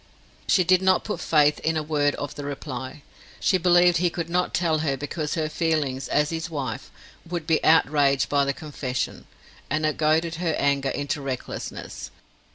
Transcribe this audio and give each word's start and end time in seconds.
She 0.47 0.63
did 0.63 0.81
not 0.81 1.03
put 1.03 1.19
faith 1.19 1.59
in 1.59 1.77
a 1.77 1.83
word 1.83 2.15
of 2.15 2.33
the 2.33 2.43
reply. 2.43 3.03
She 3.39 3.59
believed 3.59 3.97
he 3.97 4.09
could 4.09 4.31
not 4.31 4.51
tell 4.51 4.79
her 4.79 4.97
because 4.97 5.35
her 5.35 5.47
feelings, 5.47 6.07
as 6.07 6.31
his 6.31 6.49
wife, 6.49 6.89
would 7.29 7.45
be 7.45 7.63
outraged 7.63 8.27
by 8.27 8.45
the 8.45 8.51
confession; 8.53 9.27
and 9.69 9.85
it 9.85 9.97
goaded 9.97 10.37
her 10.41 10.55
anger 10.57 10.89
into 10.89 11.21
recklessness. 11.21 12.09